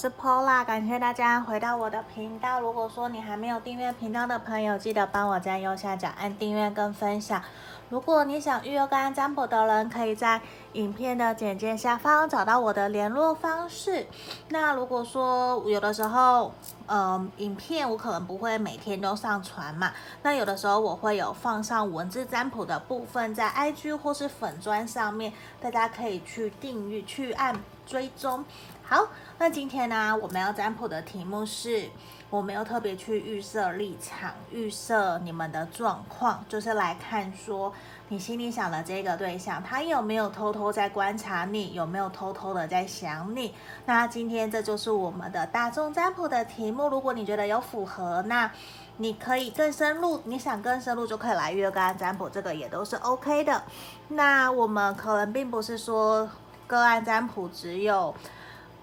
[0.00, 2.58] 是 Pola，感谢大家回到我的频道。
[2.58, 7.42] 如果说你还没有订阅频道的朋友，记得帮我在右下角按订阅跟分享。
[7.90, 10.40] 如果你想预约个案占卜的人，可以在
[10.72, 14.06] 影片的简介下方找到我的联络方式。
[14.48, 16.54] 那如果说有的时候，
[16.86, 19.92] 嗯、影片我可能不会每天都上传嘛，
[20.22, 25.30] 那有的时候我会有放上文字占卜的部分在 IG 或是粉砖上面，
[25.60, 27.54] 大家可以去订阅、去按
[27.84, 28.42] 追踪。
[28.90, 29.06] 好，
[29.38, 31.88] 那今天呢，我们要占卜的题目是。
[32.28, 37.72] 我没有特别去预设立场，预设你们的状况，就是来看说
[38.08, 43.54] 你心里想的这个对象，他有没有偷偷在观察你，有没有偷偷的在想你。
[43.86, 46.88] 那今天这就是我们的大众占卜的题目。
[46.88, 48.50] 如果你觉得有符合，那
[48.96, 53.62] 你可以更深入，你想更深入就可以来约个案占卜，这个也都是 OK 的。
[54.08, 56.28] 那我们可能并不是说
[56.66, 58.12] 个案占卜只有。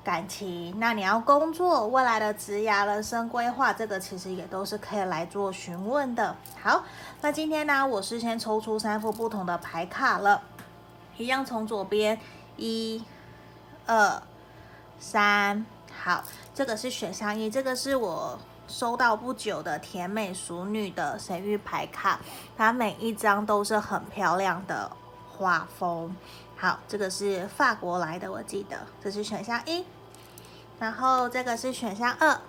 [0.08, 6.34] 感情，那你要工作，未来的职涯、人生规划，这个其实也都是可以来做询问的。
[6.64, 6.86] 好，
[7.20, 10.42] 那今天呢，我是先抽出三副不同的牌卡了，
[11.18, 12.18] 一样从左边，
[12.56, 13.04] 一、
[13.86, 14.24] 二、
[14.98, 15.66] 三。
[16.02, 16.24] 好，
[16.56, 22.18] 这个是选项一，这个是我收到不久的甜美淑女的神域牌卡，
[22.56, 24.90] 它每一张都是很漂亮的
[25.30, 26.16] 画风。
[26.56, 29.84] 好，这个是法国来的，我记得，这是选项一。
[30.80, 32.40] 然后这个是选项二，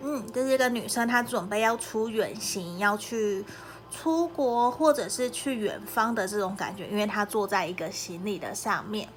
[0.00, 3.44] 嗯，这是一个女生，她准备要出远行，要去
[3.90, 9.08] 出国或者是去远方的这种感觉，因为她坐在一个行李的上面。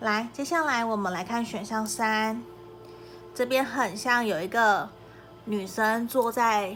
[0.00, 2.42] 来，接下来我们来看选项三，
[3.34, 4.88] 这边很像有一个
[5.44, 6.74] 女生坐在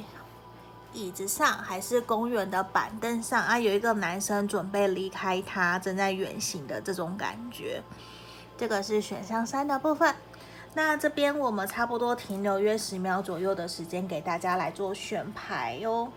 [0.93, 7.83] 椅子上，还是公园的板凳上啊，有一个男生准备离开她，正在远行的这种感觉。
[8.59, 10.15] 这个是选项三的部分，
[10.75, 16.11] 那这边我们差不多停留约十秒左右的时间，给大家来做选牌哟。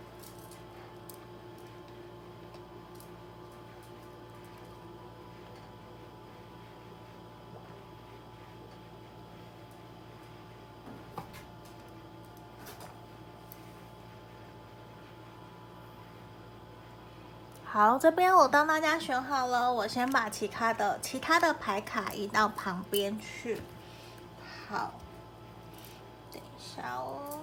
[17.80, 23.58] 好，这边我帮大家选好了，我先把其他的其他的牌卡移到旁边去。
[24.68, 24.92] 好，
[26.30, 27.38] 等一下哦。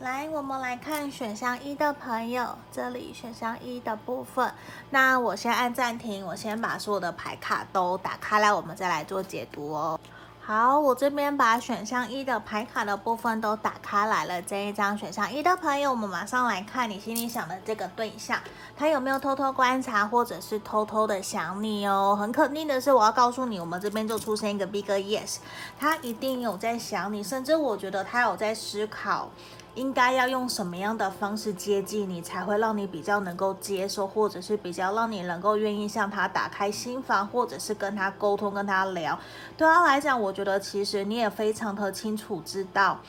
[0.00, 4.52] 来，我们来看选项一的朋友，这里选项一的部分。
[4.90, 10.00] 那我先按暂停，我先把所有的牌卡都打开来，我们再来做解读哦。
[10.46, 14.42] 好，我这边把选项一的牌卡的部分都打开来了。
[14.42, 18.38] 这一张选项一的朋友，我们马上来看你心里想的这个对象，
[18.76, 22.14] 他有没有偷偷观察，或者是偷偷的想你哦？
[22.20, 25.36] 很肯定的是，我要告诉你，我们这边就出现一个 big yes，
[25.80, 29.30] 他一定有在想你，甚至我觉得他有在思考。
[29.74, 39.18] 应该要用什么样的方式接近你，才会让你比较能够接受，或者是比较让你能够愿意向他打开心房，或者是跟他沟通、跟他聊。
[39.56, 43.00] 对他来讲，我觉得其实你也非常的清楚知道，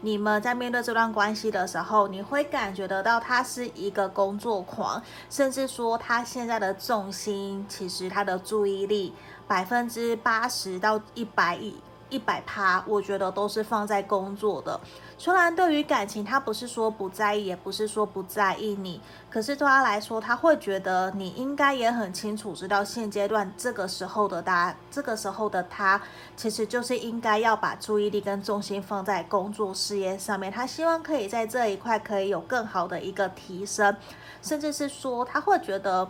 [0.00, 9.12] 你们在面对这段关系的时候，你会感觉得到他是一个工作狂，甚至说他现在的重心，其实他的注意力
[9.46, 11.74] 百分之八十到一百以
[12.14, 14.80] 一百趴，我觉得都是放在工作的。
[15.18, 26.00] 虽然对于感情，他不是说不在意，也不是说不在意你，可是对他来说，他会觉得你应该也很清楚知道，现阶段这个时候的他，这个时候的他，
[26.36, 30.52] 其实就是应该要把注意力跟重心放在工作事业上面。
[30.52, 33.96] 他希望可以在这一块可以有更好的一个提升，
[34.40, 36.08] 甚至是说他会觉得。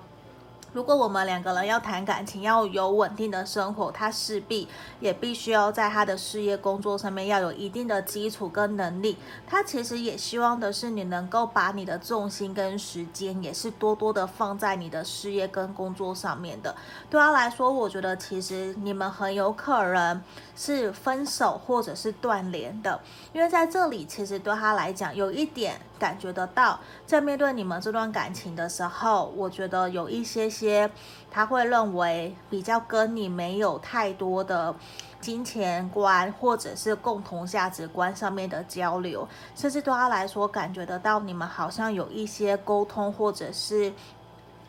[0.74, 4.66] 如果我们两个人要谈感情，要有稳定的生活，他势必
[4.98, 9.16] 也必须要在他的事业工作上面要有一定的基础跟能力。
[9.46, 16.74] 他其实也希望的是你能够把你的重心跟时间，也是多多的放在你的事业跟工作上面的。
[17.08, 20.20] 对他来说，我觉得其实你们很有可能
[20.56, 23.00] 是分手或者是断联的，
[23.32, 25.80] 因为在这里其实对他来讲有一点。
[25.98, 30.90] 感觉得到，在面对你们这段感情的时候，我觉得有一些些，
[31.30, 34.74] 他会认为比较跟你没有太多的
[35.20, 43.92] 金钱观或者是共同价值观上面的交流，甚至对他来说，感觉得到你们好像有一些沟通或者是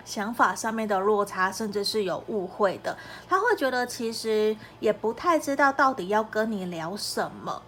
[0.06, 2.96] 想法上面的落差，甚至是有误会的。
[3.28, 7.62] 他会觉得其实也不太知道到底要跟你聊什么。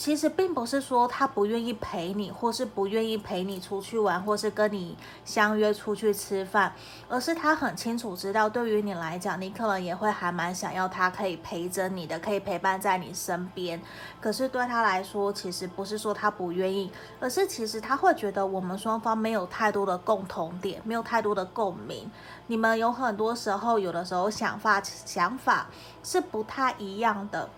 [0.00, 6.72] 其实并不是说他不愿意陪你，或是不愿意陪你出去玩，或是跟你相约出去吃饭，
[7.06, 13.78] 而是他很清楚知道，对于你来讲，你可能也会还蛮想要他可以陪着你的，可以陪伴在你身边。
[14.22, 22.10] 可是对他来说，其实不是说他不愿意，而是其实他会觉得我们双方没有太多的共同点，没有太多的共鸣。
[22.46, 25.66] 你们有很多时候，有的时候想法想法
[26.02, 27.50] 是不太一样的。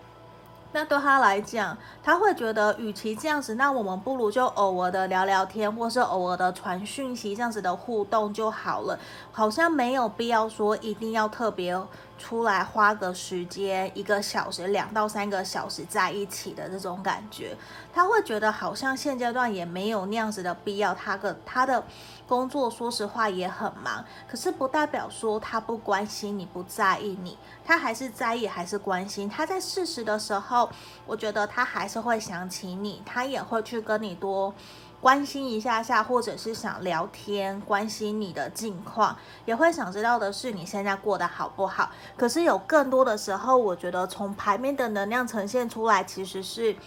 [0.73, 8.97] 那对他来讲，他会觉得，与其这样子，那我们不如就偶尔的聊聊天，或是偶尔的传讯息，这样子的互动就好了，
[9.31, 11.79] 好像没有必要说一定要特别
[12.23, 17.57] 出来花个时间，一个小时、两到三个小时在一起的这种感觉，
[17.93, 20.95] 他会觉得好像现阶段也没有那样子的必要。
[20.95, 21.83] 他的他的。
[22.25, 29.29] 工作说实话也很忙，可是不代表说他不关心你，不在意你，他还是在意，还是关心。
[29.29, 30.69] 他在适时的时候，
[31.05, 34.55] 我觉得他还是会想起你，他也会去跟你多
[35.03, 39.13] 关心一下下，或者是想聊天，关心你的近况，
[39.43, 41.91] 也会想知道的是你现在过得好不好。
[42.15, 46.77] 可是有更多的时候，我觉得从牌面的能量呈现出来，其实是。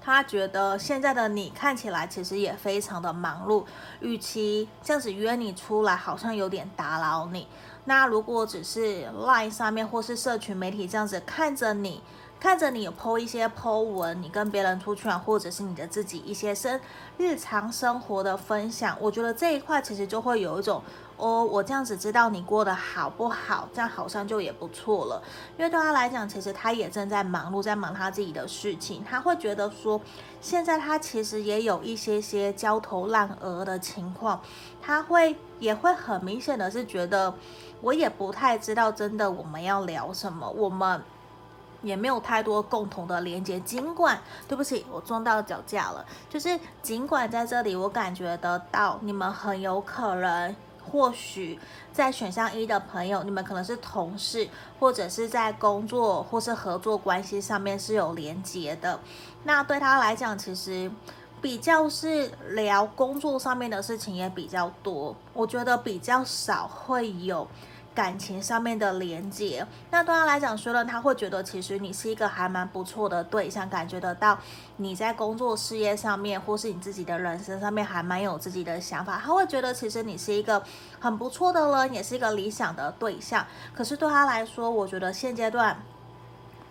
[0.00, 3.64] 他觉得现在的你看起来其实也非常的忙碌，
[3.98, 7.48] 与其这样子约你出来，好像有点打扰你。
[7.84, 12.00] 那如果只是 Line 上面或是社群媒体这样子看着你，
[12.38, 16.80] 看着你有 po 一些 po 文，你跟别人出去啊，或者是你的自己一些生
[17.18, 20.82] 日常生活的分享，我觉得这一块其实就会有一种。
[21.18, 25.22] 哦，我这样子知道你过得好不好，这样好像就也不错了。
[25.56, 29.02] 因为对他来讲，其实他也正在忙碌，在忙他自己的事情。
[29.02, 29.98] 他会觉得说，
[30.42, 34.38] 现在他其实也有一些些焦头烂额的情况。
[34.82, 37.32] 他会也会很明显的是觉得，
[37.80, 41.00] 我也不太知道真的我们要聊什么，我们
[41.86, 43.60] 也没有太多共同的连接。
[43.60, 50.54] 尽管对不起，我撞到脚架了，就是尽管在这里，我感觉得到你们很有可能。
[50.88, 51.58] 或许
[51.92, 54.48] 在选项一的朋友，你们可能是同事，
[54.78, 59.00] 或者是在工作或是合作关系上面是有连结的。
[59.42, 60.88] 那对他来讲，其实
[61.42, 67.48] 比较是聊工作上面的事情也比较多，我觉得比较少会有。
[67.96, 74.38] 感情上面的连接，那对他来讲说呢，他会觉得其实你是一个还蛮不错的对象，感觉得到
[74.76, 80.62] 你在工作事业上面，或是你自己的人生上面还蛮有自己的想法，他会觉得其实你是一个
[81.00, 83.46] 很不错的人，也是一个理想的对象。
[83.74, 85.74] 可是对他来说，我觉得现阶段。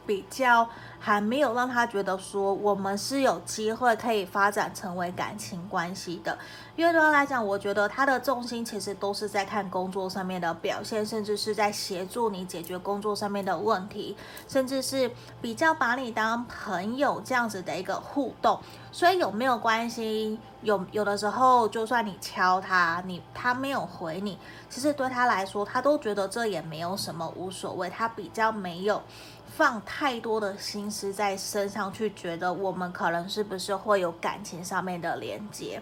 [0.07, 0.69] 比较
[0.99, 6.37] 还没有让他觉得说我们是有机会可以发展成为感情关系的，
[6.75, 14.15] 因为对他来讲，我觉得他的重心其实都是在看工作上面的表现，甚至是在协助你解决工作上面的问题，
[14.47, 15.09] 甚至是
[15.41, 18.59] 比较把你当朋友这样子的一个互动。
[18.91, 20.39] 所以有没有关系？
[20.61, 24.37] 有有的时候，就算你敲他，你他没有回你，
[24.69, 27.89] 其实对他来说，他都觉得这也没有什么，无所谓。
[27.89, 29.01] 他比较没有。
[29.47, 35.81] 放太多的心思在身上去，觉得我们可能是不是会有感情上面的连接？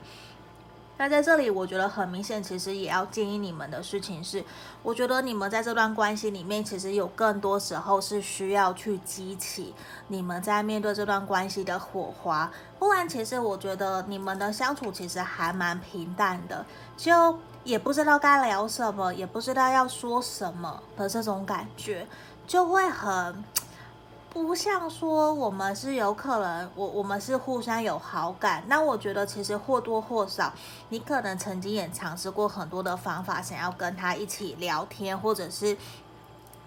[0.95, 4.43] 那在这里，我觉得很明显，其实也要建议你们的事情是，
[4.83, 9.73] 我觉得你们在这段关系里面，其实有更多时候是需要去激起
[10.07, 16.63] 你们在面对这段关系的火花，不然，其实我觉得你们的相处其实还蛮平淡的，
[16.95, 22.07] 就也不知道该聊什么，也不知道要说什么的这种感觉，
[22.45, 23.43] 就会很。
[24.33, 28.63] 不像说我们是有可能，我我们是互相有好感。
[28.67, 30.51] 那我觉得其实或多或少，
[30.89, 35.77] 你可能曾经也尝试过很多的方法，想要跟他一起聊天，或者是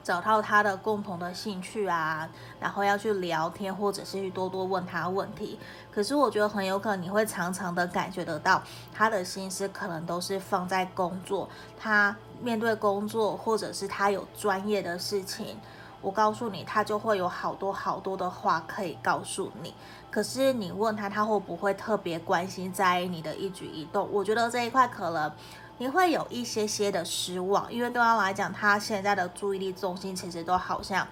[0.05, 2.29] 找到他的共同的兴趣啊，
[2.61, 5.59] 然后要去聊天，或者是去多多问他问题。
[5.93, 8.63] 可是我觉得很有可能你会常常的感觉得到，
[8.95, 15.59] 他的心思可能都是放在工作，他面对工作，或者是他有专业的事情。
[16.01, 19.75] 我告诉你，他就会有好多好多的话可以告诉你。
[20.11, 24.09] 可是你问他，他会不会特别关心在意你的一举一动？
[24.13, 25.31] 我觉得这一块可能
[25.79, 31.07] 你会有一些些的失望，因为对他来讲，他现在的注意力重心其实都好像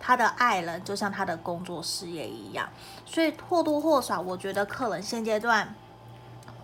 [0.00, 2.68] 他的爱人，就像他的工作事业一样。
[3.04, 5.74] 所以或多或少，我觉得可能现阶段。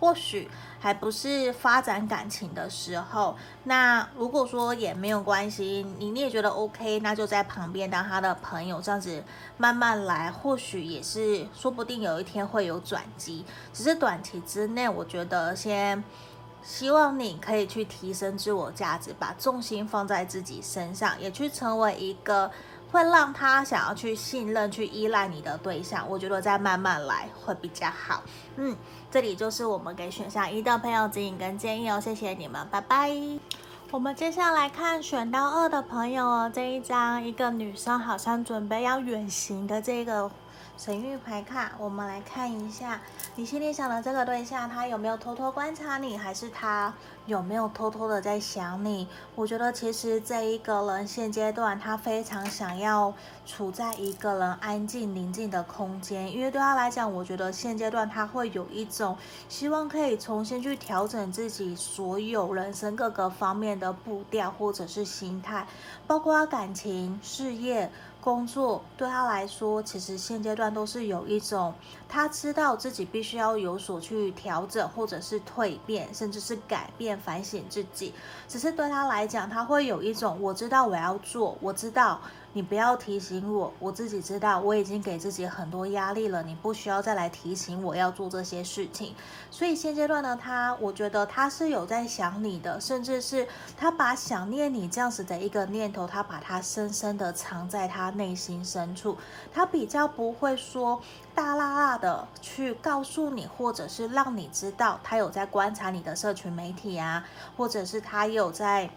[0.05, 0.47] 或许
[0.79, 9.23] 还不是发展感情的时候，那如果说也没有关系，你你也觉得 OK，那就在旁边当他的朋友，这样子
[9.57, 13.43] 慢慢来，或许也是说不定有一天会有转机。
[13.73, 16.03] 只是短期之内，我觉得先
[16.61, 22.51] 希望你可以去提升自我价值，把重心放在自己身上，也去成为一个。
[22.95, 26.09] 会让他想要去信任、去依赖你的对象。
[26.09, 28.23] 我觉得再慢慢来会比较好。
[28.55, 28.73] 嗯，
[29.11, 33.11] 这里就是我们给选项一的朋友指引跟建议哦，谢谢你们，拜拜。
[33.91, 40.31] 我们接下来看选到二的朋友哦，这一张一个女生好像准备要远行的这个。
[40.77, 42.99] 神諭牌卡，我们来看一下，
[43.35, 46.93] 你心里想的这个对象，他有没有偷偷观察你，还是他
[47.25, 49.07] 有没有偷偷的在想你？
[49.33, 53.13] 我觉得其实这一个人现阶段他非常想要
[53.45, 59.17] 处在一个人安静宁静的空间，因为对他来讲，我觉得现阶段他会有一种
[59.49, 65.65] 希望可以重新去调整自己所有人生各个方面的步调或者是心态，
[66.05, 67.91] 包括感情、事业。
[68.25, 71.71] 工作对他来说，其实现阶段都是有一种，
[72.09, 78.11] 他知道自己必须要有所去调整，或者是蜕变，甚至是改变、反省自己。
[78.47, 82.19] 只是对他来讲，他会有一种，我知道我要做，我知道。
[82.55, 89.13] 你不要提醒我，我自己知道，我已经给自己很多压力了，你不需要再来提醒我要做这些事情。
[89.51, 93.45] 所以现阶段呢，他我觉得他是有在想你的，甚至是
[93.75, 99.17] 他把想念你这样子的一个念头，他把它深深的藏在他内心深处，
[99.53, 101.01] 他比较不会说
[101.35, 107.25] 大剌剌的去告诉你，或者是让你知道他有在观察你的社群媒体啊，
[107.57, 108.89] 或者是他有在。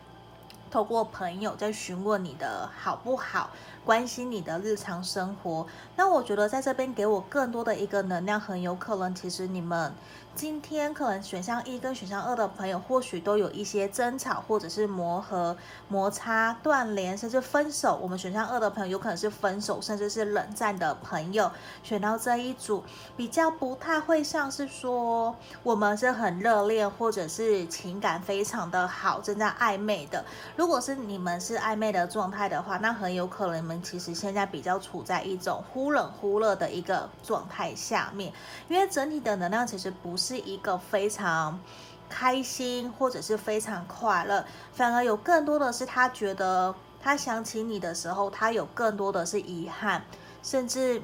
[0.71, 3.51] 透过朋友在询问你的好不好，
[3.85, 5.67] 关心你的日常生活。
[5.97, 9.93] 那我觉得在这边给我更多的一个能量，很有可能其实你们。
[10.35, 15.57] 今天可能选项一跟选项二的朋友，或许都有一些争吵，或者是磨合、
[15.89, 17.99] 摩擦、断联，甚至分手。
[18.01, 21.51] 我们选项二的朋友有可能是分手，甚至是冷战的朋友。
[21.83, 22.85] 选到这一组，
[23.17, 30.25] 比较不太会像是说我们是很热恋，或者是情感非常的好，正在暧昧的。
[30.55, 38.33] 如果是你们是暧昧的状态的话，那很有可能你们其实现在比较处在一种忽冷忽热的一个状态下面，
[38.69, 40.39] 因为整体的能量其实不是。
[40.49, 41.61] 一个非常
[42.09, 50.03] 开心，或者是非常快乐，反而有更多的是他觉得他想起你的时候，他有更多的是遗憾，
[50.43, 51.03] 甚至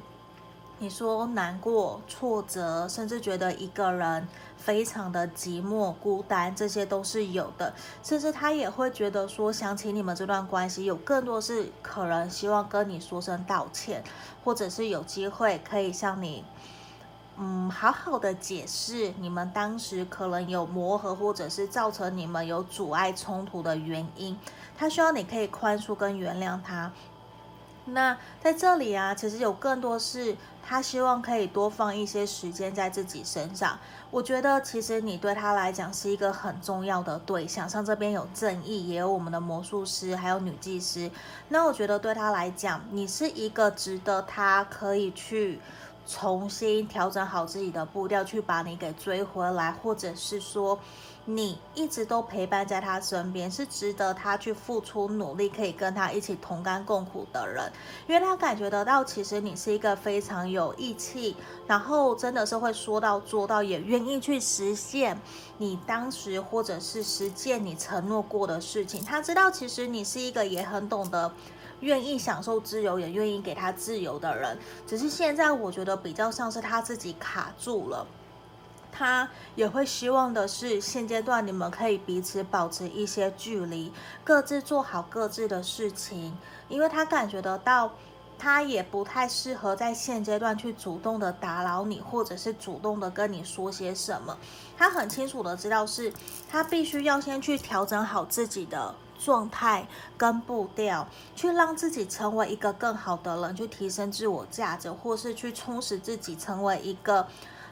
[0.77, 4.27] 你说难过、挫折，甚至觉得一个人
[4.57, 7.73] 非常的寂寞、孤单，这些都是有的。
[8.03, 14.03] 甚至他也会觉得说，想起你们这段关系，有更多是可能希望跟你说声道歉，
[14.43, 16.43] 或者是有机会可以向你。
[17.37, 24.37] 嗯，好好的解释你们当时可能有磨合，或者是造成你们有阻碍冲突的原因。
[24.77, 26.91] 他需要你可以宽恕跟原谅他。
[27.85, 30.35] 那在这里啊，其实有更多是
[30.67, 33.77] 他希望可以多放一些时间在自己身上。
[34.11, 37.69] 我觉得其实你对他来讲是一个很重要的对象。
[37.69, 41.09] 像这边有正义，也有我们的魔术师，还有女技师。
[41.49, 45.59] 那我觉得对他来讲，你是一个值得他可以去。
[46.07, 50.79] 重新调整好自己的步调，去把你给追回来，或者是说，
[51.27, 57.71] 你一直都陪伴在他身边，是值得他去付出努力，可以跟他一起同甘共苦的人，
[58.07, 65.19] 因为他感觉得到，其实你是一个非常有义气，然后真的是会说到做到，也愿意去实现
[65.57, 69.03] 你当时或者是实践你承诺过的事情。
[69.03, 71.31] 他知道，其实你是一个也很懂得。
[71.81, 78.07] 愿意享受自由，也愿意给他自由的人，只是现在我觉得比较像是他自己卡住了。
[78.97, 83.91] 他也会希望的是，现阶段你们可以彼此保持一些距离，
[84.23, 86.37] 各自做好各自的事情，
[86.69, 87.91] 因为他感觉得到，
[88.39, 94.37] 他也不太适合在现阶段去主动的打扰你，或者是主动的跟你说些什么。
[94.77, 96.13] 他很清楚的知道是，
[96.49, 98.95] 他必须要先去调整好自己的。
[99.17, 99.87] 状态
[100.17, 107.25] 跟步调，去让自己成为一个更好的人，去提升自我价值，或是去充实自己，成为一个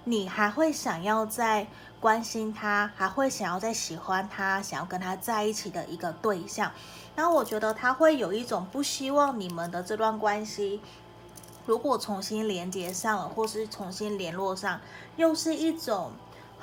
[0.05, 1.67] 你还会想要再
[1.99, 6.71] 关心他，还会想要再喜欢他，想要跟他在一起的一个对象。
[7.15, 10.81] 那我觉得他会有一种不希望你们的这段关系，
[11.65, 14.81] 如果重新连接上了，或是重新联络上，
[15.15, 16.11] 又是一种。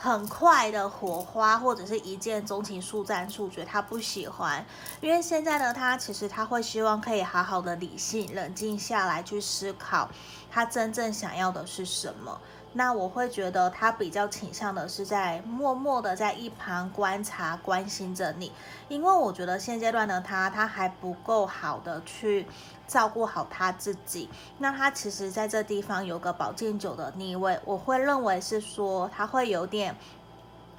[0.02, 4.64] 很快的火花，或者是一见钟情、速战速决，他不喜欢，
[5.02, 10.08] 因为现在的他其实他会希望可以好好的理性、冷静下来去思考，
[10.50, 12.40] 他真正想要的是什么。
[12.72, 18.52] 那我会觉得他比较倾向的是在默默的在一旁观察、关心着你，
[18.88, 22.46] 因为我觉得现阶段的他，他还不够好的去
[22.86, 24.28] 照顾好他自己。
[24.58, 29.96] 那他其实在这地方有个宝剑九的逆位，我会认为是说他会有点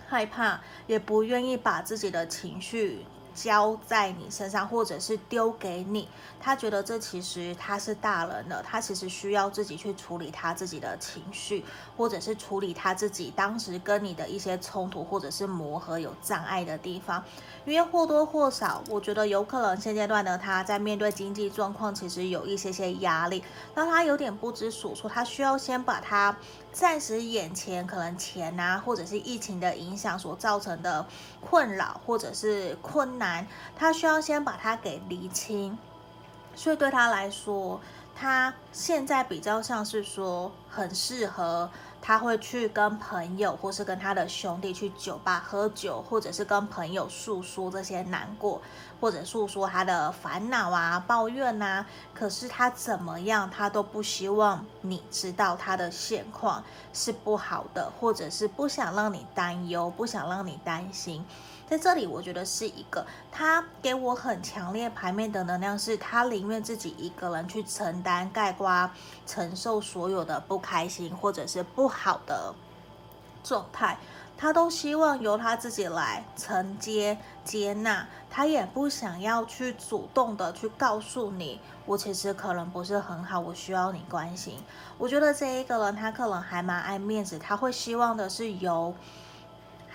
[0.07, 6.07] 害怕，也不愿意把自己的情绪交在你身上，或者是丢给你。
[6.39, 11.63] 他觉得这其实他是大人了，他其实需要自己去处理他自己的情绪，
[11.95, 17.23] 或者是处理他自己当时跟你的一些冲突，或者是磨合有障碍的地方。
[17.63, 23.43] 因为或多或少，我觉得有可能现阶段的他在面对经济状况，其实有一些些压力，
[23.75, 25.07] 让他有点不知所措。
[25.07, 26.35] 他需要先把他
[26.73, 31.05] 暂时眼前可能钱啊，或者是疫情的影响所造成的
[31.41, 33.45] 困扰，或者是困难，
[33.75, 35.77] 他需要先把它给厘清。
[36.55, 37.81] 所以对他来说，
[38.15, 41.69] 他现在比较像是说很适合。
[42.01, 48.59] 他会去跟朋友，或是跟他的兄弟去酒吧喝酒，或者是跟朋友诉说这些难过，
[48.99, 51.85] 或者诉说他的烦恼啊、抱怨呐、啊。
[52.13, 61.23] 可是他怎么样，他都不希望你知道他的现况是不好的，或者是不想让你担忧，不想让你担心。
[61.71, 68.91] 在这里，我觉得是一个他给我很强烈牌面的能量，是他宁愿自己一个人去承担、盖瓜、
[69.25, 72.53] 承受所有的不开心或者是不好的
[73.41, 73.97] 状态，
[74.37, 78.05] 他都希望由他自己来承接、接纳。
[78.29, 84.61] 他也不想要去主动的去告诉你，我其实可能不是很好，我需要你关心。
[84.97, 88.93] 我觉得这一个人他可能还蛮爱面子，他会希望的是由。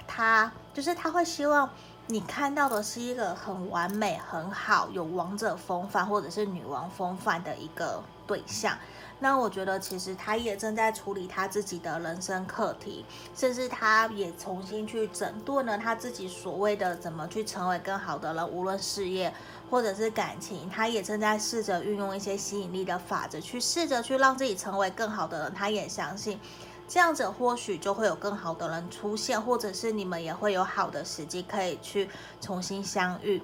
[0.06, 1.68] 他就是他会希望
[2.06, 8.76] 你看到的是一个很完美、很好、有王者风范或者是女王风范的一个对象。
[9.18, 13.02] 那我觉得其实他也正在处理他自己的人生课题，
[13.34, 19.32] 甚至他也重新去整顿了他自己所谓的怎么去成为更好的人，无论事业
[19.70, 25.54] 或者是感情，他也正在试着运用一些吸引力的法则去试着去让自己成为更好的人。
[25.54, 26.38] 他也相信。
[26.88, 32.08] 这样子或许就会有更好的人出现，或者是你们也会有好的时机可以去
[32.40, 33.42] 重新相遇。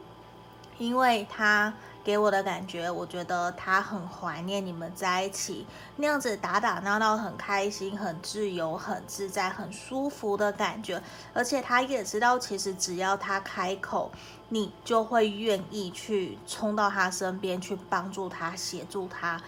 [0.78, 11.00] 因为他给我的感觉，我觉得他很怀念你们在一起那样子打打闹闹，很开心、很自由、很自在、很舒服的感觉。
[11.34, 14.10] 而且他也知道，其实只要他开口，
[14.48, 19.40] 你就会愿意去冲到他身边去帮助他、协助他。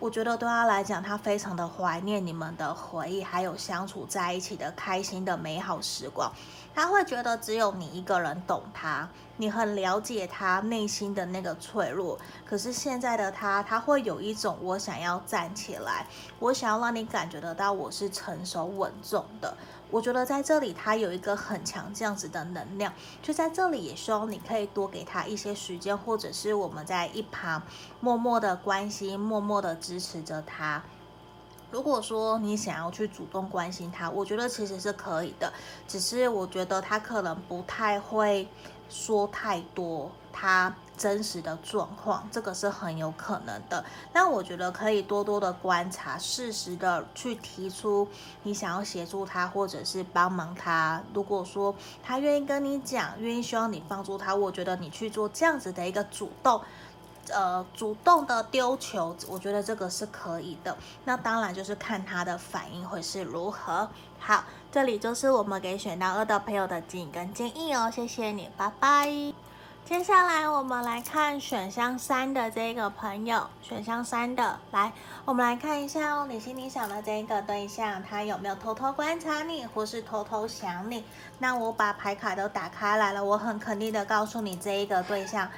[0.00, 6.32] 我觉得对他来讲，他非常的怀念你们的回忆，还有相处在一起的开心的美好时光。
[6.72, 9.08] 他会觉得只有你一个人懂他，
[9.38, 12.16] 你很了解他内心的那个脆弱。
[12.46, 16.06] 可是现在的他，他会有一种我想要站起来，
[16.38, 19.56] 我想要让你感觉得到我是成熟稳重的。
[19.90, 27.62] 我觉得在这里，他有一个很强这样子的能量，就在这里也希望你可以多给他一些时间，或者是我们在一旁
[28.00, 30.82] 默默的关心、默默的支持着他。
[31.70, 35.52] 如果说你想要去主动关心他，我觉得其实是可以的，
[35.86, 38.48] 只是我觉得他可能不太会
[38.88, 40.10] 说太多。
[40.32, 43.84] 他真实的状况，这个是很有可能的。
[44.12, 48.06] 那我觉得可以多多的观察，适时的去提出
[48.42, 51.00] 你想要协助他，或者是帮忙他。
[51.14, 56.60] 如果说他愿意跟你讲，愿意希望你帮助他，我觉得你去做这样子的一个主动，
[57.28, 60.76] 呃，主动的丢球，我觉得这个是可以的。
[61.04, 63.88] 那当然就是看他的反应会是如何。
[64.18, 67.88] 好，这里就是我们给选到二的朋友的建议跟建议哦。
[67.88, 69.37] 谢谢你，拜拜。
[69.88, 74.92] 接下来我们来看选项三的这个朋友，选项三的，来，
[75.24, 81.02] 我们来看一下哦，你心里想的这一个对象，他有没有偷偷观察你，或是偷偷想你？
[81.38, 85.48] 那我把牌卡都打开来了，我很肯定的告诉你，这一个对象，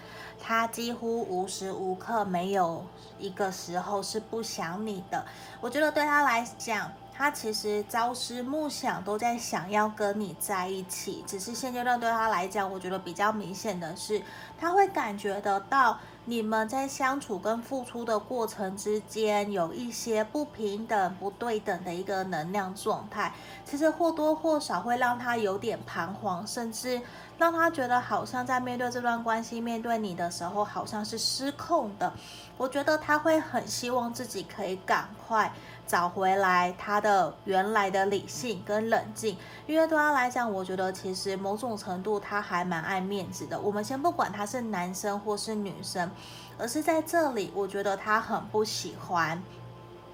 [0.40, 2.86] 他几乎无时无刻没有
[3.18, 5.26] 一个时候是不想你的。
[5.60, 6.88] 我觉得对他来讲。
[7.20, 14.22] 他其实朝思暮想都在想要跟你在一起，只是现阶段对他来讲，我觉得比较明显的是，
[14.59, 23.35] 他会感觉得到你们在相处跟付出的过程之间有一些不平等、不对等的一个能量状态，
[23.66, 27.02] 其实或多或少会让他有点彷徨，甚至
[27.37, 32.11] 让他觉得好像在面对这段关系、面对你的时候，好像是失控的。
[32.56, 35.52] 我觉得他会很希望自己可以赶快。
[35.90, 43.59] 找回来他的原来的理性跟冷静，因为对他来讲，我觉得其实某种程度他还蛮爱面子的。
[43.59, 46.09] 我们先不管他是男生或是女生，
[46.57, 49.42] 而是在这里，我觉得他很不喜欢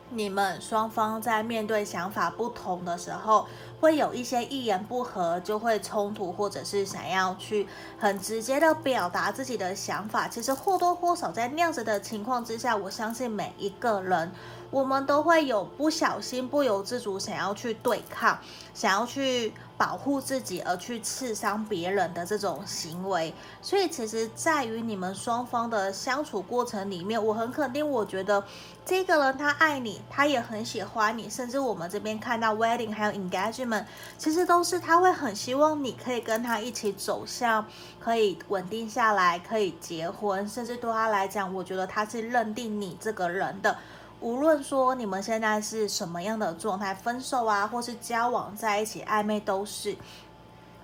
[0.09, 3.47] 你们双方在面对想法不同的时候，
[3.79, 10.27] 会有一些一言不合就会冲突，或者是想要去很直接的表达自己的想法。
[10.27, 14.33] 其实或多或少在那样子的情况之下，我相信每一个人。
[14.71, 18.39] 我们都会有不小心、不由自主想要去对抗、
[18.75, 28.43] 想要去保护自己而去刺伤别人的这种行为，所以其实在于你们双方的相处过程里面，我很肯定，我觉得
[28.85, 33.85] 这个人他爱你，他也很喜欢你，甚至我们这边看到 wedding 还有 engagement，
[34.19, 37.67] 其实都是他会很希望你可以跟他一起走向
[38.01, 43.77] 可以稳定下来、可以结婚，甚至对他来讲，我觉得他是认定你这个人的。
[44.21, 49.97] 无论说你们现在是什么样的状态，分手啊，或是交往在一起暧昧都是。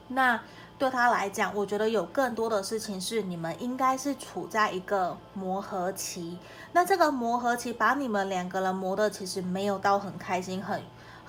[0.09, 0.41] 那
[0.79, 6.39] 对他来讲，我觉得有更多的事情是你们应该是处在一个磨合期。
[6.73, 10.83] 那这个磨合期把你们两个人磨的其实没有到很开心，很。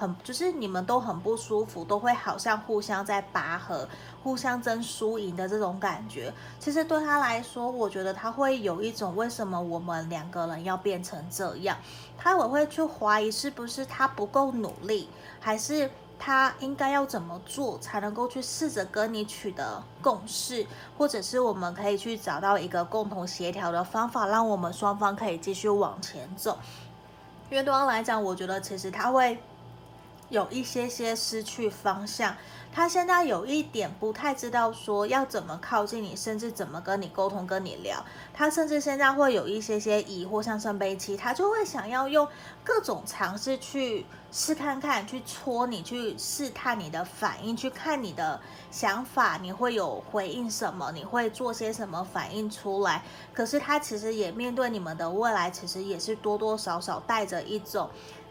[0.03, 3.87] 很就是你们都很不舒服，都会好像互相在拔河，
[4.21, 6.33] 互相争输赢的这种感觉。
[6.59, 11.77] 其实对他来说，我觉得他会有一种为什么我们两个人要变成这样？
[12.17, 15.07] 他也会去怀疑是不是他不够努力，
[15.39, 15.89] 还是
[16.19, 26.57] 他应该要怎么做才能够去试着跟你取得共识，或者是我们可以去找到一个共同协调的方法，让我们双方可以继续往前走。
[27.49, 29.39] 因为对方来讲，我觉得其实他会。
[30.33, 32.35] 有一些些失去方向，
[32.71, 38.03] 他现在有一点不太知道说要怎么靠近你，甚至怎么跟你沟通、跟你聊。
[38.33, 42.27] 他甚至现在会有一些些疑惑，像圣杯七，他就会想要用
[42.63, 48.41] 各种尝试去试看看，去戳你，去试探你的反应，去看你的
[48.71, 53.03] 想法，你会有回应什么，你会做些什么反应出来。
[53.35, 57.87] 可是他其实也面对你们的未来，其实也是多多少少带着一种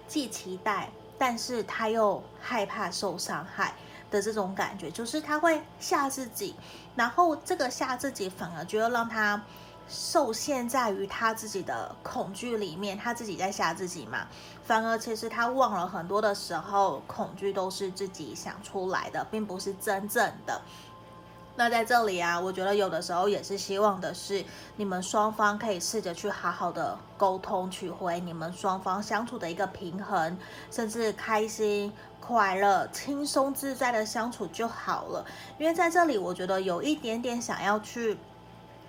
[0.08, 0.90] 既期待。
[1.22, 3.72] 但是他又害怕受伤害
[4.10, 6.56] 的这种感觉，就是他会吓自己，
[6.96, 9.40] 然后这个吓自己反而就要让他
[9.88, 14.26] 受限在于他自己的恐惧里面，他自己在吓自己嘛，
[14.64, 20.60] 反而其实他忘了很多的时候，恐惧都是自己想出来的，并不是真正的。
[21.54, 24.42] 那在这里啊，我觉得有的时候也是希望的是，
[24.76, 30.38] 你们双方可以试着去好好的沟通，取回你们双方相处的一个平衡，
[30.70, 35.26] 甚至开心、快乐、轻松自在的相处就好了。
[35.58, 38.16] 因为在这里，我觉得有一点点想要去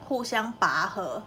[0.07, 1.21] 互相拔河，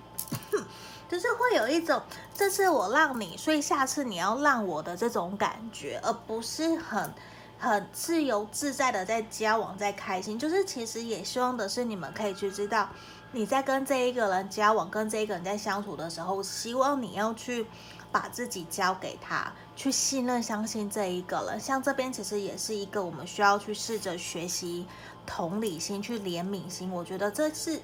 [1.08, 2.02] 就是会有一种
[2.34, 7.12] 这次我让你，所以下次你要让我的这种感觉，而不是很。
[7.58, 12.88] 很自由自在的在交往，在开心，就是其实也希望的是你们可以去知道，
[13.32, 17.66] 你在跟这一个人交往，跟这一个人在相处的时候，希望你要去
[18.12, 21.58] 把自己交给他，去信任、相信这一个人。
[21.58, 24.86] 像这边其实也是一个我们需要去试着学习
[25.24, 26.90] 同理心、去怜悯心。
[26.90, 27.80] 我觉得这是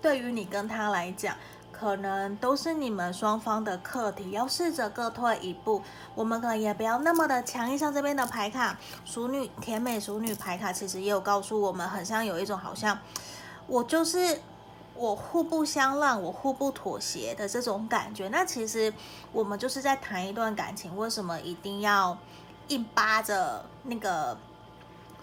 [0.00, 1.36] 对于你跟他来讲。
[1.78, 5.82] 可能都是你们双方的课题，要试着各退一步。
[6.14, 12.98] 我们可能也不要那么的强硬，像这边的牌卡，熟女甜美熟女牌卡，其实也有告诉我们，很像有一种好像
[13.66, 14.40] 我就是
[14.94, 18.28] 我互不相让，我互不妥协的这种感觉。
[18.28, 18.90] 那其实
[19.30, 22.16] 我们就是在谈一段感情，为什么一定要
[22.68, 24.34] 硬扒着那个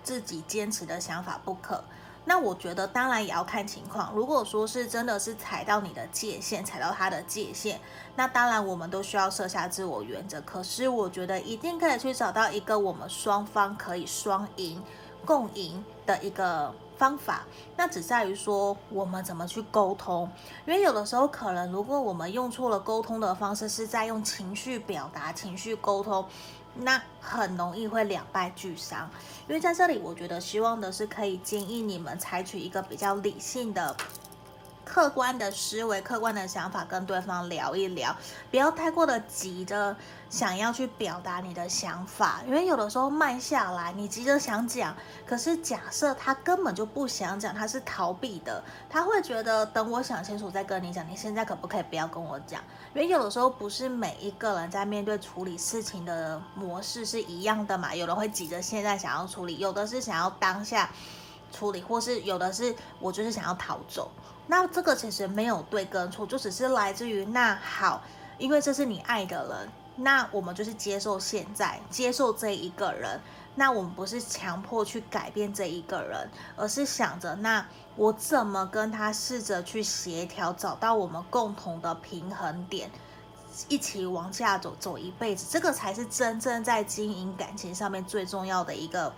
[0.04, 1.84] 自己坚持的想法不可？
[2.26, 4.14] 那我觉得当然也要看情况。
[4.14, 7.80] 如果说是真的是踩到你的界限，踩到他的界限，
[8.16, 10.40] 那当然我们都需要设下自我原则。
[10.42, 14.82] 可是我觉得一定可以去找到一个我们双方可以双赢、
[15.26, 17.44] 共赢的一个方法。
[17.76, 20.32] 那只在于说我们怎么去沟通。
[20.66, 26.26] 因为有的时候可能如果我们用错了沟通的方式，是在用情绪表达、情绪沟通。
[26.76, 29.10] 那很容易会两败俱伤，
[29.48, 33.96] 因为在这里，我觉得希望的是可以建议你们采取一个比较理性的。
[34.86, 38.16] 客观的思维、客观的想法，跟对方聊一聊，
[38.52, 39.96] 不要太过的急着
[40.30, 52.62] 想要去表达你的想法，因为有的时候慢下来，你急着想讲，可是假设他根本就不想讲，他是逃避的，他会觉得等我想清楚再跟你讲，你现在可不可以不要跟我讲？
[52.94, 60.90] 因为有的时候不是每一个人在面对处理事情的模式是一样的嘛，有的会急着现在想要处理，有的是想要当下
[61.52, 64.12] 处理，或是有的是我就是想要逃走。
[64.48, 68.02] 那这个其实没有对跟错，就只是来自于那好，
[68.38, 73.20] 因为这是你爱的人，那我们就是接受现在，接受这一个人。
[73.56, 77.64] 那我们不是强迫去改变这一个人，而是想着那
[77.96, 82.90] 我怎么跟他试着去协调，找到我们共同的平衡点，
[83.70, 89.14] 一起往下走，走一辈子，这个才是真正在经营感情上面最重要的一个。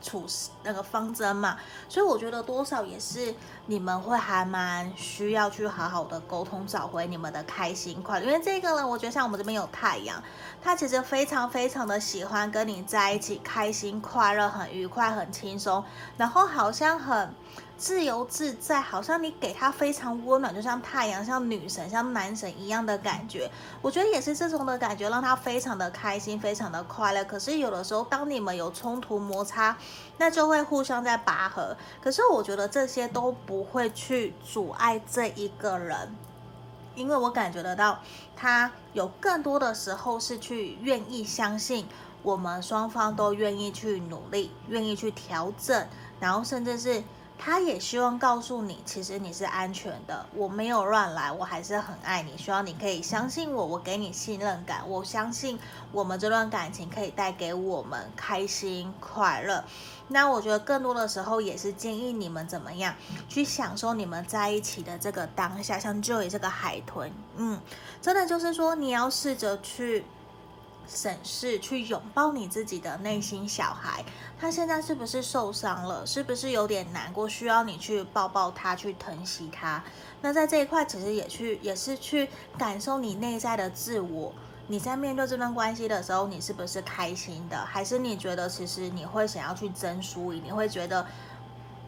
[0.00, 1.56] 处事那个方针嘛，
[1.88, 3.34] 所以我觉得多少也是
[3.66, 8.26] 你们会还蛮需要去好好的沟通，找回你们的开心快乐。
[8.26, 10.22] 因为这个呢，我觉得像我们这边有太阳，
[10.62, 15.84] 他其实非常非常的喜欢跟你在一起，开心快乐，很愉快，很轻松，
[16.16, 17.34] 然后好像很。
[17.78, 23.48] 自由自在，好像你给他非常温暖，就像太阳、像女神、像男神一样的感觉。
[23.80, 27.24] 我觉得也是这种的感觉，让他非常的开心，非常的快乐。
[27.24, 29.76] 可是有的时候，当你们有冲突摩擦，
[30.16, 31.76] 那就会互相在拔河。
[32.02, 36.16] 可是我觉得这些都不会去阻碍这一个人，
[36.96, 38.00] 因为我感觉得到，
[38.34, 41.86] 他有更多的时候是去愿意相信
[42.24, 45.86] 我们双方都愿意去努力，愿意去调整，
[46.18, 47.04] 然后甚至是。
[47.40, 52.36] 他也希望告诉你，其实你是安全的，我没有乱来，我还是很爱你。
[52.36, 55.58] 希望你可以相信我，我给你信任感，我相信
[55.92, 59.64] 我们这段感情可以带给我们开心快乐。
[60.08, 62.94] 那我觉得更多的时候也是建议你们怎么样
[63.28, 65.78] 去享受你们在一起的这个当下。
[65.78, 67.60] 像 Joy 这个海豚，嗯，
[68.02, 70.04] 真的就是说你要试着去。
[70.88, 74.04] 审视，去拥抱你自己的内心小孩，
[74.40, 76.06] 他现在是不是受伤了？
[76.06, 77.28] 是不是有点难过？
[77.28, 79.84] 需要你去抱抱他，去疼惜他。
[80.22, 84.32] 那在这一块，其实也去，也是去感受你内在的自我。
[84.66, 87.56] 你在面对这段关系的时候，你是不是开心的？
[87.56, 90.42] 还是你觉得其实你会想要去争输赢？
[90.44, 91.06] 你会觉得？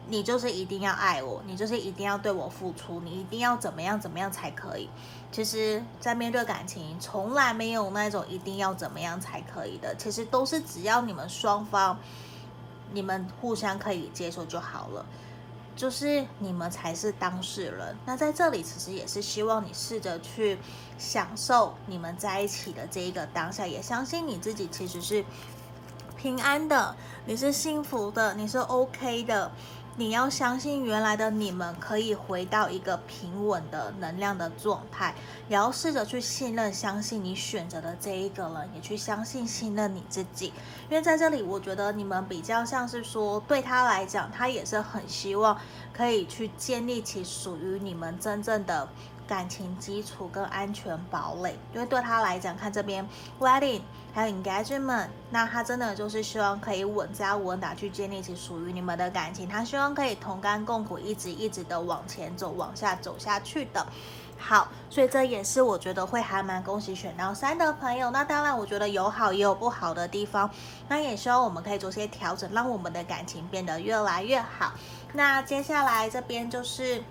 [0.07, 4.89] 你就是一定要爱我，你就是一定要对我付出，你一定要怎么样怎么样才可以。
[5.31, 9.95] 其实，在面对感情，从来没有那种一定要怎么样才可以的。
[9.95, 11.97] 其实都是只要你们双方，
[12.91, 15.05] 你们互相可以接受就好了。
[15.73, 17.95] 就是你们才是当事人。
[18.05, 20.59] 那在这里，其实也是希望你试着去
[20.97, 25.23] 享受你们在一起的这一个当下，也相信你自己其实是
[26.17, 26.93] 平安的，
[27.25, 29.49] 你是幸福的，你是 OK 的。
[29.97, 35.13] 你要相信，原来的你们可以回到一个平稳的能量的状态，
[35.49, 40.53] 也要试着去信任、相信你选择的这一个人，也去相信、信任你自己。
[40.89, 45.59] 因为在这里，我觉得你们比较像是说，对他来讲，他也是很希望
[45.93, 48.87] 可以去建立起属于你们真正的。
[49.31, 53.07] 感情基础跟安全堡垒，因为对他来讲，看这边
[53.39, 53.79] wedding
[54.13, 63.87] 还有 engagement，那他真的就是希望可以稳扎稳打去建立起属于你们的感情，他希望可以同甘共苦，一直一直的往前走，往下走下去的。
[64.37, 68.11] 好，所以这也是我觉得会还蛮恭喜选到三的朋友。
[68.11, 70.49] 那当然，我觉得有好也有不好的地方，
[70.89, 74.73] 那也希望我们可以做些调整，让我们的感情变得越来越好。
[75.13, 77.01] 那接下来这边就是。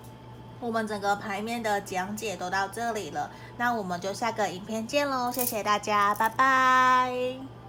[0.60, 7.59] 我们整个牌面的讲解都到这里了，那我们就下个影片见喽，谢谢大家，拜拜。